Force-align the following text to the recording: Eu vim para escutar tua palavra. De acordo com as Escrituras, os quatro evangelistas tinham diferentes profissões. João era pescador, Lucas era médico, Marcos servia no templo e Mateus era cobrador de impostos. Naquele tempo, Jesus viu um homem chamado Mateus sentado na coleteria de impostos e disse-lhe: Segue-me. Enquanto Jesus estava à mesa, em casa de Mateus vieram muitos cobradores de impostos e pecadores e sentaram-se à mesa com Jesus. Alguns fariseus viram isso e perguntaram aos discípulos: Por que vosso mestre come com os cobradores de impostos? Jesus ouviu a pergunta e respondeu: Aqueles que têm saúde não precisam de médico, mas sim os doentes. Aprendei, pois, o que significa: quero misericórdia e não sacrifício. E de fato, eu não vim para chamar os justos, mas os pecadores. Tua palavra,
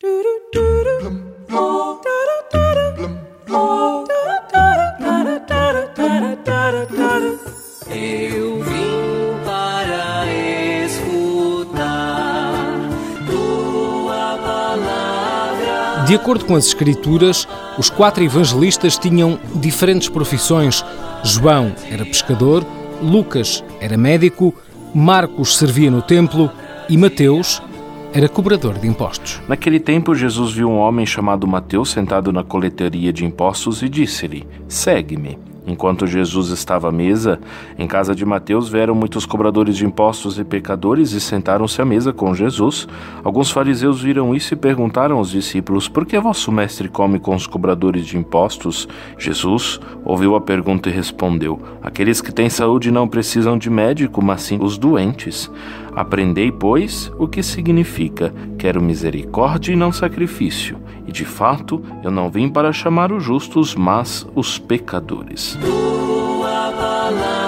Eu 0.00 0.12
vim 8.62 9.34
para 9.44 10.24
escutar 10.84 12.52
tua 13.28 14.38
palavra. 14.38 16.04
De 16.06 16.14
acordo 16.14 16.44
com 16.44 16.54
as 16.54 16.66
Escrituras, 16.66 17.48
os 17.76 17.90
quatro 17.90 18.22
evangelistas 18.22 18.96
tinham 18.96 19.40
diferentes 19.56 20.08
profissões. 20.08 20.84
João 21.24 21.74
era 21.90 22.06
pescador, 22.06 22.64
Lucas 23.02 23.64
era 23.80 23.96
médico, 23.96 24.54
Marcos 24.94 25.56
servia 25.56 25.90
no 25.90 26.02
templo 26.02 26.52
e 26.88 26.96
Mateus 26.96 27.60
era 28.12 28.28
cobrador 28.28 28.78
de 28.78 28.86
impostos. 28.86 29.40
Naquele 29.48 29.78
tempo, 29.78 30.14
Jesus 30.14 30.52
viu 30.52 30.68
um 30.68 30.78
homem 30.78 31.04
chamado 31.04 31.46
Mateus 31.46 31.90
sentado 31.90 32.32
na 32.32 32.42
coleteria 32.42 33.12
de 33.12 33.24
impostos 33.24 33.82
e 33.82 33.88
disse-lhe: 33.88 34.46
Segue-me. 34.66 35.47
Enquanto 35.68 36.06
Jesus 36.06 36.48
estava 36.48 36.88
à 36.88 36.92
mesa, 36.92 37.38
em 37.78 37.86
casa 37.86 38.14
de 38.14 38.24
Mateus 38.24 38.70
vieram 38.70 38.94
muitos 38.94 39.26
cobradores 39.26 39.76
de 39.76 39.84
impostos 39.84 40.38
e 40.38 40.44
pecadores 40.44 41.12
e 41.12 41.20
sentaram-se 41.20 41.82
à 41.82 41.84
mesa 41.84 42.10
com 42.10 42.34
Jesus. 42.34 42.88
Alguns 43.22 43.50
fariseus 43.50 44.00
viram 44.00 44.34
isso 44.34 44.54
e 44.54 44.56
perguntaram 44.56 45.18
aos 45.18 45.30
discípulos: 45.30 45.86
Por 45.86 46.06
que 46.06 46.18
vosso 46.18 46.50
mestre 46.50 46.88
come 46.88 47.18
com 47.18 47.34
os 47.34 47.46
cobradores 47.46 48.06
de 48.06 48.16
impostos? 48.16 48.88
Jesus 49.18 49.78
ouviu 50.06 50.34
a 50.34 50.40
pergunta 50.40 50.88
e 50.88 50.92
respondeu: 50.92 51.60
Aqueles 51.82 52.22
que 52.22 52.32
têm 52.32 52.48
saúde 52.48 52.90
não 52.90 53.06
precisam 53.06 53.58
de 53.58 53.68
médico, 53.68 54.24
mas 54.24 54.40
sim 54.40 54.58
os 54.62 54.78
doentes. 54.78 55.50
Aprendei, 55.94 56.50
pois, 56.50 57.12
o 57.18 57.28
que 57.28 57.42
significa: 57.42 58.32
quero 58.56 58.80
misericórdia 58.80 59.72
e 59.72 59.76
não 59.76 59.92
sacrifício. 59.92 60.78
E 61.08 61.12
de 61.12 61.24
fato, 61.24 61.82
eu 62.04 62.10
não 62.10 62.28
vim 62.28 62.50
para 62.50 62.70
chamar 62.70 63.10
os 63.10 63.24
justos, 63.24 63.74
mas 63.74 64.26
os 64.34 64.58
pecadores. 64.58 65.58
Tua 65.58 66.70
palavra, 66.70 67.47